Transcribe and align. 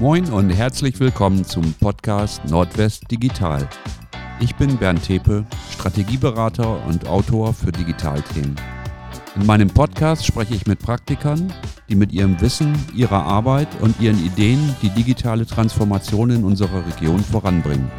Moin 0.00 0.32
und 0.32 0.48
herzlich 0.48 0.98
willkommen 0.98 1.44
zum 1.44 1.74
Podcast 1.74 2.42
Nordwest 2.46 3.10
Digital. 3.10 3.68
Ich 4.40 4.54
bin 4.54 4.78
Bernd 4.78 5.04
Tepe, 5.04 5.44
Strategieberater 5.74 6.86
und 6.86 7.06
Autor 7.06 7.52
für 7.52 7.70
Digitalthemen. 7.70 8.56
In 9.36 9.44
meinem 9.44 9.68
Podcast 9.68 10.24
spreche 10.24 10.54
ich 10.54 10.66
mit 10.66 10.78
Praktikern, 10.78 11.52
die 11.90 11.96
mit 11.96 12.12
ihrem 12.12 12.40
Wissen, 12.40 12.74
ihrer 12.94 13.24
Arbeit 13.24 13.68
und 13.82 14.00
ihren 14.00 14.24
Ideen 14.24 14.74
die 14.80 14.88
digitale 14.88 15.44
Transformation 15.44 16.30
in 16.30 16.44
unserer 16.44 16.86
Region 16.86 17.20
voranbringen. 17.22 17.92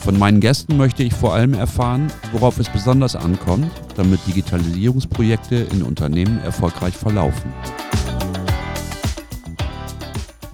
Von 0.00 0.18
meinen 0.18 0.40
Gästen 0.40 0.76
möchte 0.76 1.04
ich 1.04 1.14
vor 1.14 1.34
allem 1.34 1.54
erfahren, 1.54 2.08
worauf 2.32 2.58
es 2.58 2.68
besonders 2.68 3.14
ankommt, 3.14 3.70
damit 3.94 4.26
Digitalisierungsprojekte 4.26 5.54
in 5.54 5.84
Unternehmen 5.84 6.40
erfolgreich 6.40 6.96
verlaufen. 6.96 7.52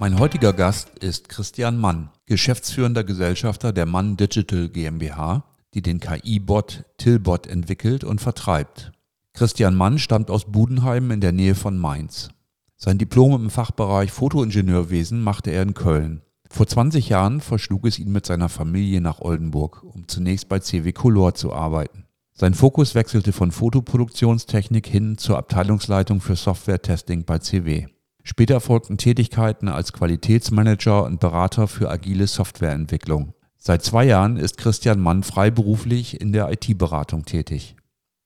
Mein 0.01 0.17
heutiger 0.17 0.51
Gast 0.51 0.97
ist 0.97 1.29
Christian 1.29 1.77
Mann, 1.77 2.09
geschäftsführender 2.25 3.03
Gesellschafter 3.03 3.71
der 3.71 3.85
Mann 3.85 4.17
Digital 4.17 4.67
GmbH, 4.67 5.43
die 5.75 5.83
den 5.83 5.99
KI-Bot 5.99 6.85
Tillbot 6.97 7.45
entwickelt 7.45 8.03
und 8.03 8.19
vertreibt. 8.19 8.93
Christian 9.33 9.75
Mann 9.75 9.99
stammt 9.99 10.31
aus 10.31 10.45
Budenheim 10.45 11.11
in 11.11 11.21
der 11.21 11.33
Nähe 11.33 11.53
von 11.53 11.77
Mainz. 11.77 12.29
Sein 12.77 12.97
Diplom 12.97 13.35
im 13.35 13.49
Fachbereich 13.51 14.11
Fotoingenieurwesen 14.11 15.21
machte 15.21 15.51
er 15.51 15.61
in 15.61 15.75
Köln. 15.75 16.23
Vor 16.49 16.65
20 16.65 17.07
Jahren 17.09 17.39
verschlug 17.39 17.85
es 17.85 17.99
ihn 17.99 18.11
mit 18.11 18.25
seiner 18.25 18.49
Familie 18.49 19.01
nach 19.01 19.19
Oldenburg, 19.19 19.83
um 19.83 20.07
zunächst 20.07 20.49
bei 20.49 20.57
CW 20.57 20.93
Color 20.93 21.35
zu 21.35 21.53
arbeiten. 21.53 22.07
Sein 22.33 22.55
Fokus 22.55 22.95
wechselte 22.95 23.33
von 23.33 23.51
Fotoproduktionstechnik 23.51 24.87
hin 24.87 25.19
zur 25.19 25.37
Abteilungsleitung 25.37 26.21
für 26.21 26.35
Software-Testing 26.35 27.23
bei 27.23 27.37
CW. 27.37 27.85
Später 28.23 28.59
folgten 28.59 28.97
Tätigkeiten 28.97 29.67
als 29.67 29.93
Qualitätsmanager 29.93 31.05
und 31.05 31.19
Berater 31.19 31.67
für 31.67 31.89
agile 31.89 32.27
Softwareentwicklung. 32.27 33.33
Seit 33.57 33.83
zwei 33.83 34.05
Jahren 34.05 34.37
ist 34.37 34.57
Christian 34.57 34.99
Mann 34.99 35.23
freiberuflich 35.23 36.19
in 36.19 36.31
der 36.31 36.51
IT-Beratung 36.51 37.25
tätig. 37.25 37.75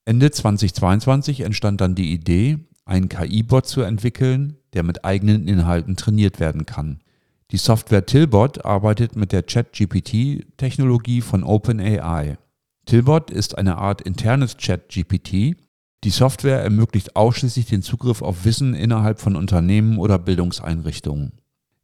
Ende 0.06 0.32
2022 0.32 1.42
entstand 1.42 1.82
dann 1.82 1.96
die 1.96 2.14
Idee, 2.14 2.60
einen 2.86 3.10
KI-Bot 3.10 3.66
zu 3.66 3.82
entwickeln, 3.82 4.58
der 4.74 4.84
mit 4.84 5.04
eigenen 5.04 5.48
Inhalten 5.48 5.96
trainiert 5.96 6.40
werden 6.40 6.66
kann. 6.66 7.00
Die 7.52 7.58
Software 7.58 8.06
Tilbot 8.06 8.66
arbeitet 8.66 9.16
mit 9.16 9.32
der 9.32 9.46
Chat-GPT-Technologie 9.46 11.22
von 11.22 11.44
OpenAI. 11.44 12.38
Tilbot 12.86 13.32
ist 13.32 13.58
eine 13.58 13.78
Art 13.78 14.02
internes 14.02 14.58
Chat-GPT, 14.58 15.58
die 16.06 16.12
Software 16.12 16.62
ermöglicht 16.62 17.16
ausschließlich 17.16 17.66
den 17.66 17.82
Zugriff 17.82 18.22
auf 18.22 18.46
Wissen 18.46 18.76
innerhalb 18.76 19.20
von 19.20 19.36
Unternehmen 19.36 19.98
oder 19.98 20.20
Bildungseinrichtungen. 20.20 21.34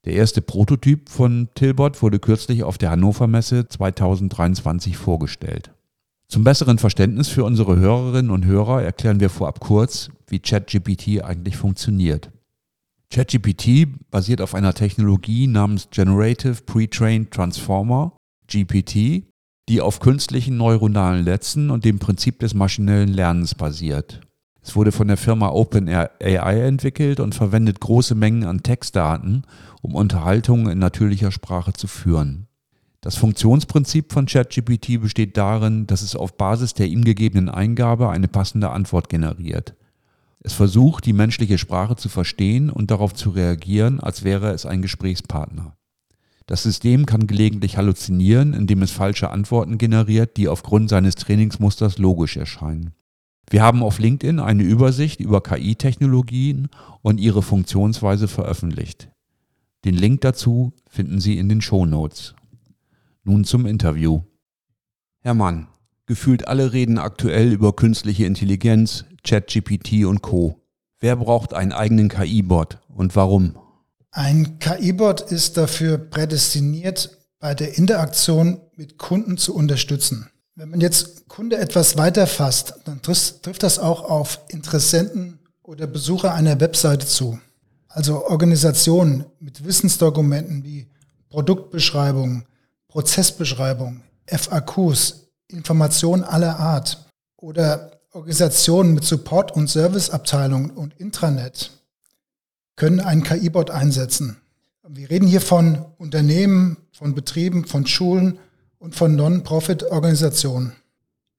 Der 0.06 0.14
erste 0.14 0.42
Prototyp 0.42 1.10
von 1.10 1.50
Tilbot 1.56 2.02
wurde 2.04 2.20
kürzlich 2.20 2.64
auf 2.64 2.78
der 2.78 2.92
Hannover 2.92 3.26
Messe 3.28 3.68
2023 3.68 4.96
vorgestellt. 4.96 5.72
Zum 6.28 6.44
besseren 6.44 6.78
Verständnis 6.78 7.30
für 7.30 7.44
unsere 7.44 7.78
Hörerinnen 7.78 8.32
und 8.32 8.46
Hörer 8.46 8.84
erklären 8.84 9.20
wir 9.20 9.30
vorab 9.30 9.60
kurz, 9.60 10.10
wie 10.28 10.40
ChatGPT 10.40 11.24
eigentlich 11.24 11.58
funktioniert. 11.58 12.32
ChatGPT 13.12 13.88
basiert 14.12 14.42
auf 14.42 14.56
einer 14.56 14.74
Technologie 14.74 15.48
namens 15.48 15.90
Generative 15.92 16.62
Pre-trained 16.64 17.32
Transformer, 17.32 18.16
GPT, 18.48 19.31
die 19.70 19.82
auf 19.82 20.00
künstlichen 20.00 20.58
neuronalen 20.58 21.24
Netzen 21.24 21.70
und 21.70 21.86
dem 21.86 22.00
Prinzip 22.00 22.40
des 22.40 22.54
maschinellen 22.54 23.10
Lernens 23.10 23.56
basiert. 23.56 24.22
Es 24.64 24.76
wurde 24.76 24.92
von 24.92 25.08
der 25.08 25.18
Firma 25.18 25.50
OpenAI 25.50 26.62
entwickelt 26.62 27.20
und 27.20 27.34
verwendet 27.34 27.80
große 27.80 28.14
Mengen 28.14 28.44
an 28.44 28.64
Textdaten, 28.64 29.44
um 29.82 29.96
Unterhaltungen 29.96 30.72
in 30.72 30.80
natürlicher 30.80 31.32
Sprache 31.32 31.74
zu 31.74 31.88
führen. 31.88 32.48
Das 33.02 33.16
Funktionsprinzip 33.16 34.14
von 34.14 34.28
ChatGPT 34.28 35.02
besteht 35.02 35.36
darin, 35.36 35.88
dass 35.88 36.04
es 36.04 36.16
auf 36.16 36.38
Basis 36.38 36.76
der 36.76 36.88
ihm 36.88 37.04
gegebenen 37.04 37.50
Eingabe 37.50 38.10
eine 38.12 38.28
passende 38.28 38.70
Antwort 38.70 39.10
generiert. 39.10 39.76
Es 40.44 40.54
versucht, 40.54 41.06
die 41.06 41.14
menschliche 41.14 41.58
Sprache 41.58 41.96
zu 41.96 42.10
verstehen 42.10 42.70
und 42.70 42.92
darauf 42.92 43.14
zu 43.14 43.32
reagieren, 43.32 44.00
als 44.00 44.24
wäre 44.24 44.52
es 44.52 44.68
ein 44.68 44.84
Gesprächspartner. 44.84 45.76
Das 46.52 46.64
System 46.64 47.06
kann 47.06 47.28
gelegentlich 47.28 47.78
halluzinieren, 47.78 48.52
indem 48.52 48.82
es 48.82 48.92
falsche 48.92 49.30
Antworten 49.30 49.78
generiert, 49.78 50.36
die 50.36 50.50
aufgrund 50.50 50.90
seines 50.90 51.16
Trainingsmusters 51.16 51.98
logisch 51.98 52.36
erscheinen. 52.36 52.92
Wir 53.50 53.64
haben 53.64 53.82
auf 53.82 54.00
LinkedIn 54.00 54.42
eine 54.42 54.64
Übersicht 54.64 55.22
über 55.22 55.42
KI-Technologien 55.42 56.68
und 57.02 57.22
ihre 57.22 57.42
Funktionsweise 57.42 58.28
veröffentlicht. 58.28 59.10
Den 59.86 59.96
Link 59.96 60.20
dazu 60.20 60.74
finden 60.90 61.22
Sie 61.22 61.38
in 61.38 61.48
den 61.48 61.62
Show 61.62 61.86
Notes. 61.86 62.36
Nun 63.24 63.46
zum 63.46 63.66
Interview. 63.66 64.24
Herr 65.22 65.36
Mann, 65.36 65.68
gefühlt 66.06 66.50
alle 66.50 66.74
reden 66.74 66.98
aktuell 66.98 67.54
über 67.54 67.78
künstliche 67.78 68.26
Intelligenz, 68.26 69.06
ChatGPT 69.24 70.04
und 70.04 70.22
Co. 70.22 70.60
Wer 71.00 71.16
braucht 71.16 71.54
einen 71.54 71.72
eigenen 71.72 72.10
KI-Bot 72.10 72.80
und 72.90 73.16
warum? 73.16 73.56
Ein 74.12 74.60
KI-Bot 74.60 75.22
ist 75.22 75.56
dafür 75.56 75.98
prädestiniert, 75.98 77.18
bei 77.40 77.56
der 77.56 77.78
Interaktion 77.78 78.60
mit 78.76 78.98
Kunden 78.98 79.38
zu 79.38 79.56
unterstützen. 79.56 80.30
Wenn 80.56 80.70
man 80.70 80.82
jetzt 80.82 81.30
Kunde 81.30 81.58
etwas 81.58 81.98
weiter 81.98 82.28
fasst, 82.28 82.76
dann 82.84 83.02
trifft, 83.02 83.64
das 83.64 83.80
auch 83.80 84.04
auf 84.04 84.42
Interessenten 84.50 85.40
oder 85.64 85.88
Besucher 85.88 86.34
einer 86.34 86.60
Webseite 86.60 87.08
zu. 87.08 87.40
Also 87.88 88.26
Organisationen 88.26 89.26
mit 89.40 89.64
Wissensdokumenten 89.64 90.64
wie 90.66 90.88
Produktbeschreibung, 91.30 92.44
Prozessbeschreibung, 92.90 94.02
FAQs, 94.28 95.28
Informationen 95.48 96.24
aller 96.26 96.60
Art 96.60 97.06
oder 97.38 97.92
Organisationen 98.12 98.94
mit 98.94 99.06
Support- 99.06 99.56
und 99.56 99.70
Serviceabteilungen 99.70 100.72
und 100.72 100.94
Intranet 101.00 101.72
können 102.76 103.00
einen 103.00 103.24
KI-Bot 103.24 103.72
einsetzen. 103.72 104.38
Wir 104.88 105.10
reden 105.10 105.28
hier 105.28 105.42
von 105.42 105.86
Unternehmen, 105.98 106.78
von 106.92 107.16
Betrieben, 107.16 107.66
von 107.66 107.86
Schulen 107.88 108.40
und 108.80 108.96
von 108.96 109.16
Non-Profit-Organisationen. 109.16 110.74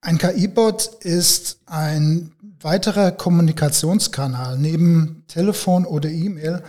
Ein 0.01 0.17
KI-Bot 0.17 0.97
ist 1.01 1.59
ein 1.65 2.31
weiterer 2.61 3.11
Kommunikationskanal 3.11 4.57
neben 4.57 5.23
Telefon 5.27 5.85
oder 5.85 6.09
E-Mail 6.09 6.63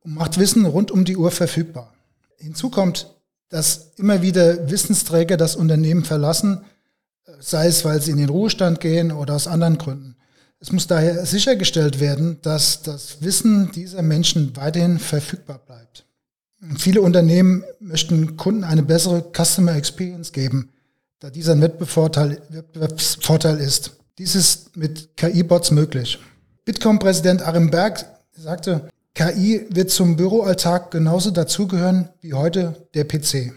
und 0.00 0.14
macht 0.14 0.38
Wissen 0.38 0.66
rund 0.66 0.90
um 0.90 1.04
die 1.04 1.16
Uhr 1.16 1.30
verfügbar. 1.30 1.92
Hinzu 2.36 2.70
kommt, 2.70 3.14
dass 3.48 3.92
immer 3.96 4.22
wieder 4.22 4.70
Wissensträger 4.70 5.36
das 5.36 5.56
Unternehmen 5.56 6.04
verlassen, 6.04 6.62
sei 7.40 7.66
es, 7.66 7.84
weil 7.84 8.02
sie 8.02 8.10
in 8.10 8.18
den 8.18 8.28
Ruhestand 8.28 8.80
gehen 8.80 9.12
oder 9.12 9.34
aus 9.34 9.46
anderen 9.48 9.78
Gründen. 9.78 10.16
Es 10.60 10.72
muss 10.72 10.88
daher 10.88 11.24
sichergestellt 11.24 12.00
werden, 12.00 12.38
dass 12.42 12.82
das 12.82 13.22
Wissen 13.22 13.70
dieser 13.72 14.02
Menschen 14.02 14.56
weiterhin 14.56 14.98
verfügbar 14.98 15.60
bleibt. 15.64 16.04
Viele 16.76 17.02
Unternehmen 17.02 17.62
möchten 17.78 18.36
Kunden 18.36 18.64
eine 18.64 18.82
bessere 18.82 19.24
Customer 19.32 19.76
Experience 19.76 20.32
geben, 20.32 20.70
da 21.20 21.30
dieser 21.30 21.52
ein 21.52 21.62
Wettbewerbsvorteil 21.62 23.58
ist. 23.58 23.92
Dies 24.18 24.34
ist 24.34 24.76
mit 24.76 25.16
KI-Bots 25.16 25.70
möglich. 25.70 26.18
Bitkom-Präsident 26.64 27.42
Arim 27.42 27.70
Berg 27.70 28.04
sagte, 28.32 28.88
KI 29.14 29.66
wird 29.70 29.90
zum 29.90 30.16
Büroalltag 30.16 30.90
genauso 30.90 31.30
dazugehören 31.30 32.08
wie 32.20 32.34
heute 32.34 32.88
der 32.94 33.04
PC. 33.04 33.52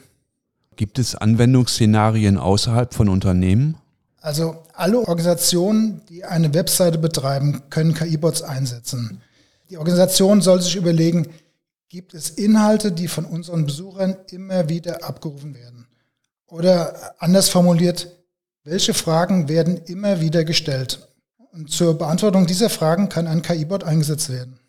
Gibt 0.75 0.99
es 0.99 1.15
Anwendungsszenarien 1.15 2.37
außerhalb 2.37 2.93
von 2.93 3.09
Unternehmen? 3.09 3.77
Also 4.21 4.61
alle 4.73 4.99
Organisationen, 4.99 6.01
die 6.07 6.23
eine 6.23 6.53
Webseite 6.53 6.99
betreiben, 6.99 7.63
können 7.71 7.95
KI-Bots 7.95 8.43
einsetzen. 8.43 9.19
Die 9.69 9.77
Organisation 9.77 10.41
soll 10.41 10.61
sich 10.61 10.75
überlegen, 10.75 11.27
gibt 11.89 12.13
es 12.13 12.29
Inhalte, 12.29 12.91
die 12.91 13.07
von 13.07 13.25
unseren 13.25 13.65
Besuchern 13.65 14.15
immer 14.29 14.69
wieder 14.69 15.03
abgerufen 15.03 15.55
werden? 15.55 15.87
Oder 16.45 17.15
anders 17.17 17.49
formuliert, 17.49 18.09
welche 18.63 18.93
Fragen 18.93 19.49
werden 19.49 19.77
immer 19.87 20.21
wieder 20.21 20.45
gestellt? 20.45 21.07
Und 21.51 21.71
zur 21.71 21.97
Beantwortung 21.97 22.45
dieser 22.45 22.69
Fragen 22.69 23.09
kann 23.09 23.27
ein 23.27 23.41
KI-Bot 23.41 23.83
eingesetzt 23.83 24.29
werden. 24.29 24.59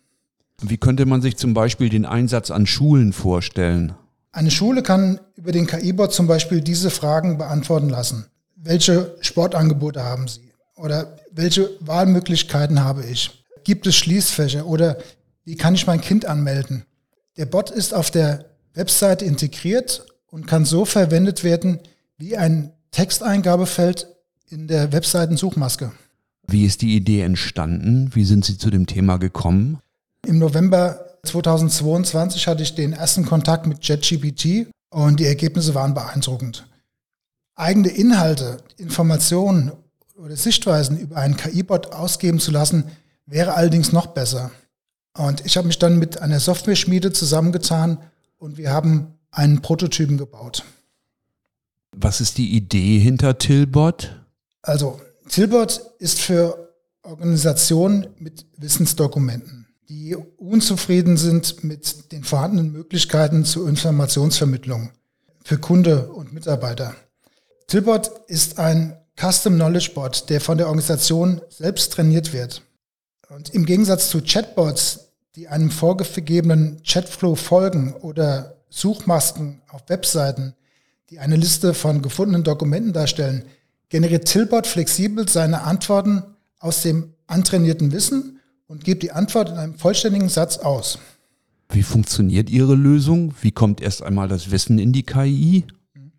Wie 0.61 0.77
könnte 0.77 1.05
man 1.05 1.21
sich 1.21 1.37
zum 1.37 1.53
Beispiel 1.53 1.89
den 1.89 2.05
Einsatz 2.05 2.49
an 2.49 2.65
Schulen 2.65 3.13
vorstellen? 3.13 3.93
Eine 4.31 4.49
Schule 4.49 4.81
kann 4.81 5.19
über 5.35 5.51
den 5.51 5.67
KI-Bot 5.67 6.11
zum 6.11 6.25
Beispiel 6.25 6.61
diese 6.61 6.89
Fragen 6.89 7.37
beantworten 7.37 7.89
lassen 7.89 8.25
welche 8.63 9.15
Sportangebote 9.21 10.03
haben 10.03 10.27
Sie? 10.27 10.51
Oder 10.75 11.17
welche 11.31 11.69
Wahlmöglichkeiten 11.81 12.83
habe 12.83 13.05
ich? 13.05 13.43
Gibt 13.63 13.85
es 13.87 13.95
Schließfächer? 13.95 14.65
Oder 14.65 14.97
wie 15.45 15.55
kann 15.55 15.75
ich 15.75 15.85
mein 15.85 16.01
Kind 16.01 16.25
anmelden? 16.25 16.85
Der 17.37 17.45
Bot 17.45 17.69
ist 17.69 17.93
auf 17.93 18.11
der 18.11 18.45
Webseite 18.73 19.25
integriert 19.25 20.05
und 20.27 20.47
kann 20.47 20.65
so 20.65 20.85
verwendet 20.85 21.43
werden 21.43 21.79
wie 22.17 22.37
ein 22.37 22.71
Texteingabefeld 22.91 24.07
in 24.49 24.67
der 24.67 24.91
Webseitensuchmaske. 24.91 25.91
Wie 26.47 26.65
ist 26.65 26.81
die 26.81 26.95
Idee 26.95 27.21
entstanden? 27.21 28.11
Wie 28.13 28.25
sind 28.25 28.45
Sie 28.45 28.57
zu 28.57 28.69
dem 28.69 28.85
Thema 28.85 29.17
gekommen? 29.17 29.79
Im 30.25 30.39
November 30.39 31.05
2022 31.23 32.47
hatte 32.47 32.63
ich 32.63 32.75
den 32.75 32.93
ersten 32.93 33.25
Kontakt 33.25 33.65
mit 33.65 33.85
JetGPT 33.85 34.67
und 34.89 35.19
die 35.19 35.25
Ergebnisse 35.25 35.73
waren 35.73 35.93
beeindruckend. 35.93 36.65
Eigene 37.55 37.89
Inhalte, 37.89 38.57
Informationen 38.77 39.71
oder 40.15 40.35
Sichtweisen 40.35 40.97
über 40.97 41.17
einen 41.17 41.37
KI-Bot 41.37 41.93
ausgeben 41.93 42.39
zu 42.39 42.51
lassen, 42.51 42.85
wäre 43.25 43.53
allerdings 43.55 43.91
noch 43.91 44.07
besser. 44.07 44.51
Und 45.17 45.45
ich 45.45 45.57
habe 45.57 45.67
mich 45.67 45.79
dann 45.79 45.99
mit 45.99 46.19
einer 46.19 46.39
Software-Schmiede 46.39 47.13
zusammengetan 47.13 47.99
und 48.37 48.57
wir 48.57 48.71
haben 48.71 49.13
einen 49.31 49.61
Prototypen 49.61 50.17
gebaut. 50.17 50.63
Was 51.95 52.21
ist 52.21 52.37
die 52.37 52.55
Idee 52.55 52.99
hinter 52.99 53.37
Tilbot? 53.37 54.19
Also 54.61 54.99
Tilbot 55.29 55.81
ist 55.99 56.19
für 56.19 56.73
Organisationen 57.03 58.07
mit 58.17 58.45
Wissensdokumenten, 58.57 59.67
die 59.89 60.15
unzufrieden 60.15 61.17
sind 61.17 61.63
mit 61.63 62.11
den 62.11 62.23
vorhandenen 62.23 62.71
Möglichkeiten 62.71 63.45
zur 63.45 63.67
Informationsvermittlung 63.69 64.91
für 65.43 65.57
Kunde 65.57 66.07
und 66.09 66.33
Mitarbeiter. 66.33 66.95
Tilbot 67.67 68.11
ist 68.27 68.59
ein 68.59 68.97
Custom 69.19 69.55
Knowledge 69.55 69.91
Bot, 69.93 70.29
der 70.29 70.41
von 70.41 70.57
der 70.57 70.67
Organisation 70.67 71.41
selbst 71.49 71.93
trainiert 71.93 72.33
wird. 72.33 72.61
Und 73.29 73.49
im 73.49 73.65
Gegensatz 73.65 74.09
zu 74.09 74.21
Chatbots, 74.21 75.11
die 75.35 75.47
einem 75.47 75.71
vorgegebenen 75.71 76.81
Chatflow 76.83 77.35
folgen 77.35 77.93
oder 77.93 78.57
Suchmasken 78.69 79.61
auf 79.69 79.81
Webseiten, 79.87 80.55
die 81.09 81.19
eine 81.19 81.35
Liste 81.35 81.73
von 81.73 82.01
gefundenen 82.01 82.43
Dokumenten 82.43 82.93
darstellen, 82.93 83.45
generiert 83.89 84.27
Tilbot 84.27 84.67
flexibel 84.67 85.27
seine 85.27 85.61
Antworten 85.61 86.23
aus 86.59 86.81
dem 86.81 87.13
antrainierten 87.27 87.91
Wissen 87.91 88.39
und 88.67 88.83
gibt 88.83 89.03
die 89.03 89.11
Antwort 89.11 89.49
in 89.49 89.57
einem 89.57 89.75
vollständigen 89.75 90.29
Satz 90.29 90.57
aus. 90.57 90.97
Wie 91.69 91.83
funktioniert 91.83 92.49
Ihre 92.49 92.75
Lösung? 92.75 93.33
Wie 93.41 93.51
kommt 93.51 93.81
erst 93.81 94.03
einmal 94.03 94.27
das 94.27 94.51
Wissen 94.51 94.79
in 94.79 94.93
die 94.93 95.03
KI? 95.03 95.65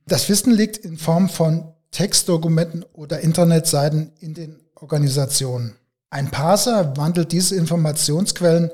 Das 0.07 0.29
Wissen 0.29 0.53
liegt 0.53 0.77
in 0.77 0.99
Form 0.99 1.29
von 1.29 1.73
Textdokumenten 1.91 2.85
oder 2.93 3.21
Internetseiten 3.21 4.13
in 4.21 4.35
den 4.35 4.57
Organisationen. 4.75 5.77
Ein 6.11 6.31
Parser 6.31 6.97
wandelt 6.97 7.33
diese 7.33 7.57
Informationsquellen 7.57 8.71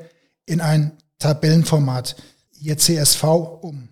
in 0.46 0.60
ein 0.60 0.92
Tabellenformat, 1.18 2.16
hier 2.50 2.76
CSV, 2.76 3.22
um. 3.62 3.88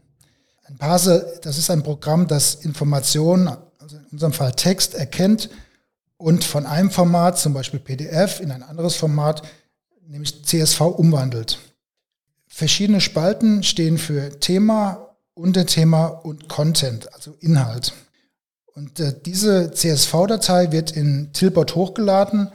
Ein 0.65 0.77
Parser, 0.77 1.21
das 1.43 1.59
ist 1.59 1.71
ein 1.71 1.83
Programm, 1.83 2.27
das 2.27 2.57
Informationen, 2.57 3.49
also 3.79 3.97
in 3.97 4.07
unserem 4.13 4.33
Fall 4.33 4.53
Text, 4.53 4.95
erkennt 4.95 5.49
und 6.17 6.45
von 6.45 6.67
einem 6.67 6.91
Format, 6.91 7.39
zum 7.39 7.55
Beispiel 7.55 7.81
PDF, 7.81 8.41
in 8.41 8.51
ein 8.51 8.63
anderes 8.63 8.97
Format, 8.97 9.43
nämlich 10.07 10.45
CSV, 10.45 10.81
umwandelt. 10.81 11.59
Verschiedene 12.49 13.01
Spalten 13.01 13.63
stehen 13.63 13.99
für 13.99 14.41
Thema, 14.41 15.08
Unterthema 15.39 16.07
und 16.07 16.49
Content, 16.49 17.13
also 17.15 17.35
Inhalt. 17.41 17.95
Und 18.75 19.01
äh, 19.01 19.15
diese 19.25 19.73
CSV-Datei 19.73 20.73
wird 20.73 20.91
in 20.93 21.33
Tilbot 21.33 21.75
hochgeladen 21.75 22.51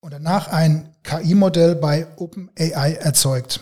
und 0.00 0.12
danach 0.12 0.48
ein 0.48 0.94
KI-Modell 1.02 1.74
bei 1.76 2.06
OpenAI 2.16 2.94
erzeugt. 2.94 3.60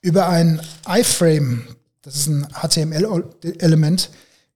Über 0.00 0.28
ein 0.28 0.60
iFrame, 0.88 1.64
das 2.02 2.16
ist 2.16 2.28
ein 2.28 2.46
HTML-Element, 2.52 4.10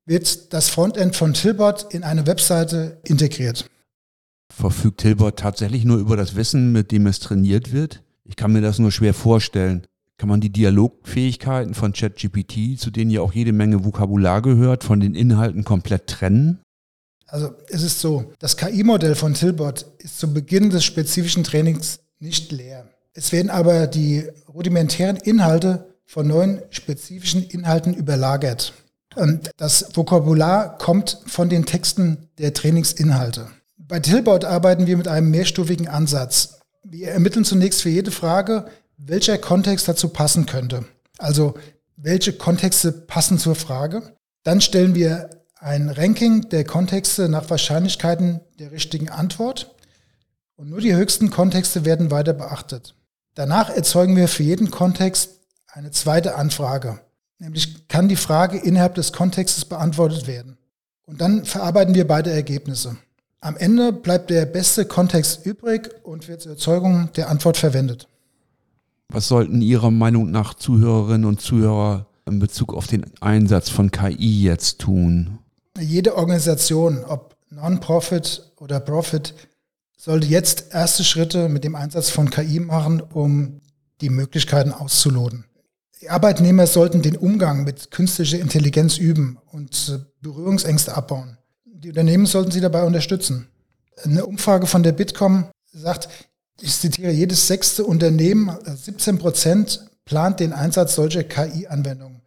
wird 0.06 0.52
das 0.52 0.68
Frontend 0.70 1.14
von 1.14 1.34
Tilbot 1.34 1.92
in 1.92 2.02
eine 2.02 2.26
Webseite 2.26 3.00
integriert. 3.04 3.68
Verfügt 4.52 5.00
Tilbot 5.00 5.38
tatsächlich 5.38 5.84
nur 5.84 5.98
über 5.98 6.16
das 6.16 6.34
Wissen, 6.34 6.72
mit 6.72 6.90
dem 6.90 7.06
es 7.06 7.20
trainiert 7.20 7.72
wird? 7.72 8.02
Ich 8.24 8.36
kann 8.36 8.52
mir 8.52 8.60
das 8.60 8.78
nur 8.78 8.92
schwer 8.92 9.14
vorstellen. 9.14 9.86
Kann 10.20 10.28
man 10.28 10.42
die 10.42 10.52
Dialogfähigkeiten 10.52 11.72
von 11.72 11.94
ChatGPT, 11.94 12.78
zu 12.78 12.90
denen 12.90 13.10
ja 13.10 13.22
auch 13.22 13.32
jede 13.32 13.54
Menge 13.54 13.86
Vokabular 13.86 14.42
gehört, 14.42 14.84
von 14.84 15.00
den 15.00 15.14
Inhalten 15.14 15.64
komplett 15.64 16.08
trennen? 16.08 16.60
Also 17.26 17.54
es 17.70 17.82
ist 17.82 18.00
so, 18.00 18.30
das 18.38 18.58
KI-Modell 18.58 19.14
von 19.14 19.32
Tilbot 19.32 19.86
ist 19.96 20.18
zu 20.18 20.30
Beginn 20.34 20.68
des 20.68 20.84
spezifischen 20.84 21.42
Trainings 21.42 22.00
nicht 22.18 22.52
leer. 22.52 22.86
Es 23.14 23.32
werden 23.32 23.48
aber 23.48 23.86
die 23.86 24.28
rudimentären 24.46 25.16
Inhalte 25.16 25.86
von 26.04 26.28
neuen 26.28 26.60
spezifischen 26.68 27.42
Inhalten 27.42 27.94
überlagert. 27.94 28.74
Und 29.16 29.50
das 29.56 29.96
Vokabular 29.96 30.76
kommt 30.76 31.22
von 31.24 31.48
den 31.48 31.64
Texten 31.64 32.28
der 32.36 32.52
Trainingsinhalte. 32.52 33.46
Bei 33.78 34.00
Tilbot 34.00 34.44
arbeiten 34.44 34.86
wir 34.86 34.98
mit 34.98 35.08
einem 35.08 35.30
mehrstufigen 35.30 35.88
Ansatz. 35.88 36.58
Wir 36.84 37.12
ermitteln 37.12 37.46
zunächst 37.46 37.80
für 37.80 37.88
jede 37.88 38.10
Frage, 38.10 38.66
welcher 39.06 39.38
Kontext 39.38 39.88
dazu 39.88 40.08
passen 40.08 40.46
könnte. 40.46 40.84
Also 41.18 41.54
welche 41.96 42.32
Kontexte 42.32 42.92
passen 42.92 43.38
zur 43.38 43.54
Frage. 43.54 44.14
Dann 44.42 44.60
stellen 44.60 44.94
wir 44.94 45.30
ein 45.58 45.90
Ranking 45.90 46.48
der 46.48 46.64
Kontexte 46.64 47.28
nach 47.28 47.50
Wahrscheinlichkeiten 47.50 48.40
der 48.58 48.72
richtigen 48.72 49.10
Antwort 49.10 49.74
und 50.56 50.70
nur 50.70 50.80
die 50.80 50.94
höchsten 50.94 51.30
Kontexte 51.30 51.84
werden 51.84 52.10
weiter 52.10 52.32
beachtet. 52.32 52.94
Danach 53.34 53.70
erzeugen 53.70 54.16
wir 54.16 54.28
für 54.28 54.42
jeden 54.42 54.70
Kontext 54.70 55.40
eine 55.68 55.90
zweite 55.90 56.36
Anfrage, 56.36 57.00
nämlich 57.38 57.88
kann 57.88 58.08
die 58.08 58.16
Frage 58.16 58.58
innerhalb 58.58 58.94
des 58.94 59.12
Kontextes 59.12 59.64
beantwortet 59.64 60.26
werden. 60.26 60.58
Und 61.04 61.20
dann 61.20 61.44
verarbeiten 61.44 61.94
wir 61.94 62.06
beide 62.06 62.30
Ergebnisse. 62.30 62.96
Am 63.40 63.56
Ende 63.56 63.92
bleibt 63.92 64.30
der 64.30 64.46
beste 64.46 64.84
Kontext 64.84 65.44
übrig 65.44 65.90
und 66.02 66.28
wird 66.28 66.42
zur 66.42 66.52
Erzeugung 66.52 67.10
der 67.16 67.28
Antwort 67.28 67.56
verwendet. 67.56 68.06
Was 69.12 69.26
sollten 69.26 69.60
Ihrer 69.60 69.90
Meinung 69.90 70.30
nach 70.30 70.54
Zuhörerinnen 70.54 71.26
und 71.26 71.40
Zuhörer 71.40 72.06
in 72.26 72.38
Bezug 72.38 72.72
auf 72.74 72.86
den 72.86 73.04
Einsatz 73.20 73.68
von 73.68 73.90
KI 73.90 74.42
jetzt 74.42 74.80
tun? 74.80 75.40
Jede 75.80 76.16
Organisation, 76.16 77.04
ob 77.04 77.36
Non-Profit 77.50 78.52
oder 78.58 78.78
Profit, 78.78 79.34
sollte 79.96 80.28
jetzt 80.28 80.72
erste 80.72 81.02
Schritte 81.02 81.48
mit 81.48 81.64
dem 81.64 81.74
Einsatz 81.74 82.10
von 82.10 82.30
KI 82.30 82.60
machen, 82.60 83.02
um 83.12 83.60
die 84.00 84.10
Möglichkeiten 84.10 84.72
auszuloten. 84.72 85.44
Die 86.00 86.08
Arbeitnehmer 86.08 86.66
sollten 86.66 87.02
den 87.02 87.16
Umgang 87.16 87.64
mit 87.64 87.90
künstlicher 87.90 88.38
Intelligenz 88.38 88.96
üben 88.96 89.38
und 89.50 90.00
Berührungsängste 90.22 90.96
abbauen. 90.96 91.36
Die 91.64 91.88
Unternehmen 91.88 92.26
sollten 92.26 92.52
sie 92.52 92.60
dabei 92.60 92.84
unterstützen. 92.84 93.48
Eine 94.04 94.24
Umfrage 94.24 94.66
von 94.66 94.82
der 94.82 94.92
Bitkom 94.92 95.46
sagt, 95.72 96.08
ich 96.62 96.78
zitiere, 96.78 97.12
jedes 97.12 97.46
sechste 97.46 97.84
Unternehmen, 97.84 98.56
17 98.64 99.14
also 99.14 99.22
Prozent, 99.22 99.90
plant 100.04 100.40
den 100.40 100.52
Einsatz 100.52 100.94
solcher 100.94 101.24
KI-Anwendungen. 101.24 102.20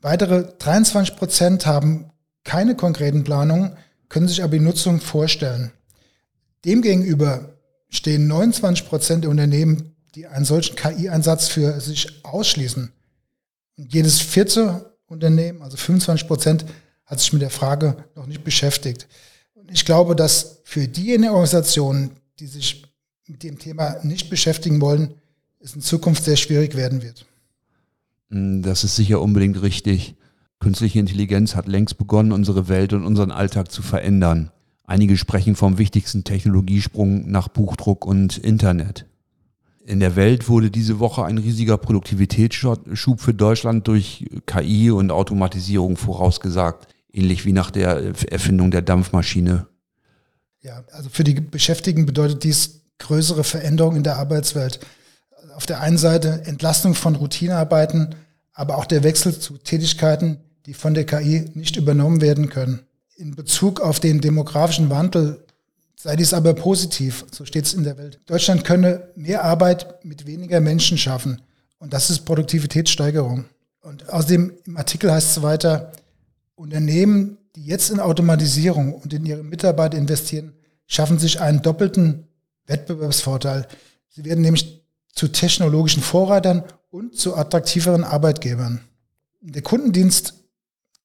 Weitere 0.00 0.44
23 0.58 1.16
Prozent 1.16 1.66
haben 1.66 2.10
keine 2.44 2.74
konkreten 2.74 3.24
Planungen, 3.24 3.76
können 4.08 4.28
sich 4.28 4.42
aber 4.42 4.52
die 4.52 4.64
Nutzung 4.64 5.00
vorstellen. 5.00 5.72
Demgegenüber 6.64 7.56
stehen 7.88 8.26
29 8.26 8.86
Prozent 8.86 9.24
der 9.24 9.30
Unternehmen, 9.30 9.96
die 10.14 10.26
einen 10.26 10.44
solchen 10.44 10.76
KI-Einsatz 10.76 11.48
für 11.48 11.80
sich 11.80 12.24
ausschließen. 12.24 12.92
Und 13.76 13.94
jedes 13.94 14.20
vierte 14.20 14.96
Unternehmen, 15.06 15.62
also 15.62 15.76
25 15.76 16.26
Prozent, 16.26 16.64
hat 17.04 17.20
sich 17.20 17.32
mit 17.32 17.42
der 17.42 17.50
Frage 17.50 18.04
noch 18.14 18.26
nicht 18.26 18.44
beschäftigt. 18.44 19.08
Und 19.54 19.70
ich 19.70 19.84
glaube, 19.84 20.14
dass 20.14 20.60
für 20.64 20.86
diejenigen 20.86 21.32
Organisationen, 21.32 22.12
die 22.38 22.46
sich 22.46 22.89
mit 23.30 23.42
dem 23.44 23.58
Thema 23.58 23.96
nicht 24.02 24.28
beschäftigen 24.28 24.80
wollen, 24.80 25.14
es 25.60 25.74
in 25.74 25.80
Zukunft 25.80 26.24
sehr 26.24 26.36
schwierig 26.36 26.76
werden 26.76 27.02
wird. 27.02 27.26
Das 28.28 28.84
ist 28.84 28.96
sicher 28.96 29.20
unbedingt 29.20 29.62
richtig. 29.62 30.16
Künstliche 30.58 30.98
Intelligenz 30.98 31.54
hat 31.54 31.66
längst 31.66 31.96
begonnen, 31.96 32.32
unsere 32.32 32.68
Welt 32.68 32.92
und 32.92 33.04
unseren 33.04 33.30
Alltag 33.30 33.70
zu 33.70 33.82
verändern. 33.82 34.50
Einige 34.84 35.16
sprechen 35.16 35.54
vom 35.54 35.78
wichtigsten 35.78 36.24
Technologiesprung 36.24 37.30
nach 37.30 37.48
Buchdruck 37.48 38.04
und 38.04 38.36
Internet. 38.36 39.06
In 39.84 40.00
der 40.00 40.16
Welt 40.16 40.48
wurde 40.48 40.70
diese 40.70 40.98
Woche 40.98 41.24
ein 41.24 41.38
riesiger 41.38 41.78
Produktivitätsschub 41.78 43.20
für 43.20 43.34
Deutschland 43.34 43.88
durch 43.88 44.26
KI 44.46 44.90
und 44.90 45.10
Automatisierung 45.10 45.96
vorausgesagt, 45.96 46.88
ähnlich 47.12 47.46
wie 47.46 47.52
nach 47.52 47.70
der 47.70 48.12
Erfindung 48.30 48.70
der 48.70 48.82
Dampfmaschine. 48.82 49.66
Ja, 50.62 50.84
also 50.92 51.08
für 51.08 51.24
die 51.24 51.34
Beschäftigten 51.34 52.06
bedeutet 52.06 52.44
dies 52.44 52.79
größere 53.00 53.44
Veränderungen 53.44 53.98
in 53.98 54.02
der 54.04 54.16
Arbeitswelt. 54.16 54.80
Auf 55.56 55.66
der 55.66 55.80
einen 55.80 55.98
Seite 55.98 56.42
Entlastung 56.44 56.94
von 56.94 57.16
Routinearbeiten, 57.16 58.14
aber 58.52 58.78
auch 58.78 58.86
der 58.86 59.02
Wechsel 59.02 59.38
zu 59.38 59.58
Tätigkeiten, 59.58 60.38
die 60.66 60.74
von 60.74 60.94
der 60.94 61.04
KI 61.04 61.50
nicht 61.54 61.76
übernommen 61.76 62.20
werden 62.20 62.48
können. 62.48 62.80
In 63.16 63.34
Bezug 63.34 63.80
auf 63.80 64.00
den 64.00 64.20
demografischen 64.20 64.90
Wandel 64.90 65.44
sei 65.96 66.16
dies 66.16 66.32
aber 66.32 66.54
positiv, 66.54 67.26
so 67.30 67.44
steht 67.44 67.66
es 67.66 67.74
in 67.74 67.84
der 67.84 67.98
Welt. 67.98 68.20
Deutschland 68.26 68.64
könne 68.64 69.08
mehr 69.16 69.44
Arbeit 69.44 70.04
mit 70.04 70.26
weniger 70.26 70.60
Menschen 70.60 70.96
schaffen 70.96 71.42
und 71.78 71.92
das 71.92 72.10
ist 72.10 72.20
Produktivitätssteigerung. 72.20 73.44
Und 73.82 74.08
außerdem 74.10 74.52
im 74.66 74.76
Artikel 74.76 75.10
heißt 75.10 75.36
es 75.36 75.42
weiter, 75.42 75.92
Unternehmen, 76.54 77.38
die 77.56 77.64
jetzt 77.64 77.90
in 77.90 78.00
Automatisierung 78.00 78.94
und 78.94 79.12
in 79.12 79.24
ihre 79.26 79.42
Mitarbeiter 79.42 79.96
investieren, 79.96 80.52
schaffen 80.86 81.18
sich 81.18 81.40
einen 81.40 81.62
doppelten 81.62 82.26
Wettbewerbsvorteil. 82.70 83.66
Sie 84.08 84.24
werden 84.24 84.40
nämlich 84.40 84.82
zu 85.12 85.28
technologischen 85.28 86.02
Vorreitern 86.02 86.64
und 86.90 87.16
zu 87.16 87.36
attraktiveren 87.36 88.04
Arbeitgebern. 88.04 88.80
Der 89.42 89.62
Kundendienst 89.62 90.34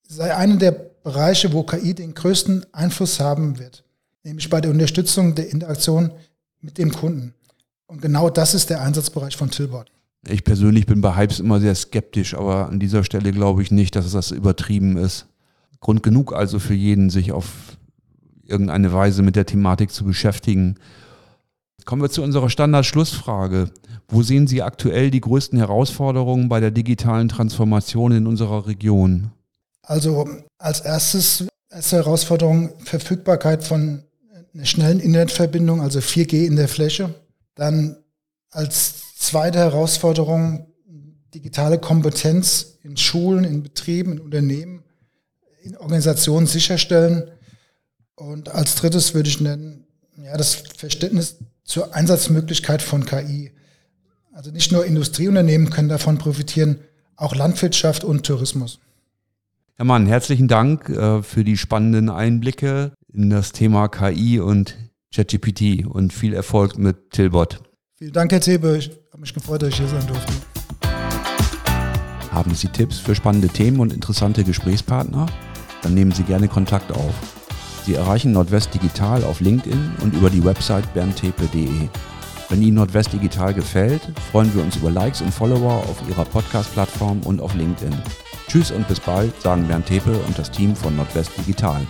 sei 0.08 0.36
einer 0.36 0.58
der 0.58 0.72
Bereiche, 0.72 1.54
wo 1.54 1.64
KI 1.64 1.94
den 1.94 2.14
größten 2.14 2.66
Einfluss 2.74 3.20
haben 3.20 3.60
wird, 3.60 3.84
nämlich 4.24 4.50
bei 4.50 4.62
der 4.62 4.72
Unterstützung 4.72 5.36
der 5.36 5.50
Interaktion 5.50 6.12
mit 6.62 6.78
dem 6.78 6.92
Kunden. 6.92 7.34
Und 7.88 8.02
genau 8.02 8.30
das 8.30 8.54
ist 8.54 8.70
der 8.70 8.82
Einsatzbereich 8.82 9.38
von 9.38 9.52
Tilbot. 9.52 9.92
Ich 10.28 10.44
persönlich 10.44 10.88
bin 10.88 11.02
bei 11.02 11.16
Hypes 11.16 11.40
immer 11.40 11.60
sehr 11.60 11.76
skeptisch, 11.76 12.34
aber 12.34 12.68
an 12.68 12.80
dieser 12.80 13.04
Stelle 13.04 13.32
glaube 13.32 13.62
ich 13.62 13.70
nicht, 13.70 13.96
dass 13.96 14.12
das 14.12 14.32
übertrieben 14.32 14.98
ist. 14.98 15.28
Grund 15.80 16.02
genug 16.02 16.34
also 16.34 16.58
für 16.58 16.74
jeden, 16.74 17.12
sich 17.12 17.32
auf 17.32 17.78
irgendeine 18.44 18.92
Weise 18.92 19.22
mit 19.22 19.36
der 19.36 19.46
Thematik 19.46 19.92
zu 19.92 20.04
beschäftigen. 20.04 20.78
Kommen 21.86 22.02
wir 22.02 22.10
zu 22.10 22.24
unserer 22.24 22.50
Standardschlussfrage. 22.50 23.70
Wo 24.08 24.24
sehen 24.24 24.48
Sie 24.48 24.62
aktuell 24.64 25.12
die 25.12 25.22
größten 25.22 25.58
Herausforderungen 25.60 26.50
bei 26.50 26.60
der 26.60 26.72
digitalen 26.72 27.30
Transformation 27.30 28.12
in 28.12 28.28
unserer 28.28 28.66
Region? 28.66 29.32
Also 29.84 30.28
als 30.58 30.82
erstes 30.82 31.46
erste 31.70 31.98
Herausforderung 31.98 32.74
Verfügbarkeit 32.84 33.64
von 33.64 34.04
einer 34.54 34.66
schnellen 34.66 35.00
Internetverbindung, 35.00 35.82
also 35.82 36.00
4G 36.00 36.46
in 36.46 36.56
der 36.56 36.68
Fläche. 36.68 37.14
Dann 37.56 37.98
als 38.50 39.16
zweite 39.18 39.60
Herausforderung 39.60 40.68
digitale 41.34 41.78
Kompetenz 41.78 42.78
in 42.82 42.96
Schulen, 42.96 43.44
in 43.44 43.62
Betrieben, 43.62 44.14
in 44.14 44.20
Unternehmen, 44.20 44.84
in 45.62 45.76
Organisationen 45.78 46.48
sicherstellen. 46.48 47.30
Und 48.16 48.50
als 48.50 48.76
drittes 48.76 49.14
würde 49.14 49.28
ich 49.28 49.42
nennen, 49.42 49.86
ja, 50.18 50.38
das 50.38 50.56
Verständnis 50.78 51.36
zur 51.66 51.94
Einsatzmöglichkeit 51.94 52.82
von 52.82 53.06
KI. 53.06 53.52
Also 54.32 54.52
nicht 54.52 54.72
nur 54.72 54.86
Industrieunternehmen 54.86 55.70
können 55.70 55.90
davon 55.90 56.18
profitieren, 56.18 56.80
auch 57.18 57.36
Landwirtschaft 57.36 58.04
und 58.04 58.26
Tourismus. 58.26 58.80
Herr 59.76 59.86
Mann, 59.86 60.06
herzlichen 60.06 60.48
Dank 60.48 60.90
äh, 60.90 61.22
für 61.22 61.44
die 61.44 61.58
spannenden 61.58 62.10
Einblicke 62.10 62.94
in 63.12 63.30
das 63.30 63.52
Thema 63.52 63.90
KI 63.90 64.40
und 64.40 64.78
ChatGPT 65.14 65.86
und 65.86 66.14
viel 66.14 66.34
Erfolg 66.34 66.78
mit 66.78 67.12
Tilbot. 67.12 67.62
Vielen 67.96 68.14
Dank, 68.14 68.32
Herr 68.32 68.42
Thebe. 68.42 68.78
Ich 68.78 68.92
habe 69.12 69.22
mich 69.22 69.34
gefreut, 69.34 69.62
dass 69.62 69.70
ich 69.70 69.78
hier 69.78 69.88
sein 69.88 70.06
durfte. 70.08 70.34
Haben 72.32 72.54
Sie 72.54 72.68
Tipps 72.68 73.00
für 73.00 73.16
spannende 73.16 73.48
Themen 73.48 73.80
und 73.80 73.94
interessante 73.94 74.44
Gesprächspartner? 74.44 75.26
Dann 75.82 75.94
nehmen 75.94 76.12
Sie 76.12 76.24
gerne 76.24 76.50
Kontakt 76.50 76.92
auf. 76.92 77.45
Sie 77.86 77.94
erreichen 77.94 78.32
Nordwest 78.32 78.74
Digital 78.74 79.24
auf 79.24 79.42
LinkedIn 79.42 79.92
und 80.02 80.16
über 80.16 80.32
die 80.32 80.44
Website 80.44 80.92
berntepe.de. 80.96 81.88
Wenn 82.50 82.62
Ihnen 82.64 82.78
Nordwest 82.78 83.14
Digital 83.14 83.54
gefällt, 83.54 84.02
freuen 84.32 84.52
wir 84.56 84.64
uns 84.64 84.76
über 84.78 84.90
Likes 84.90 85.22
und 85.22 85.32
Follower 85.32 85.84
auf 85.88 85.98
Ihrer 86.10 86.26
Podcast-Plattform 86.26 87.22
und 87.26 87.40
auf 87.40 87.54
LinkedIn. 87.54 87.94
Tschüss 88.48 88.72
und 88.72 88.88
bis 88.88 89.00
bald, 89.00 89.40
sagen 89.40 89.68
Bernd 89.68 89.86
Tepe 89.86 90.18
und 90.26 90.40
das 90.40 90.50
Team 90.50 90.76
von 90.76 90.96
Nordwest 90.96 91.32
Digital. 91.38 91.86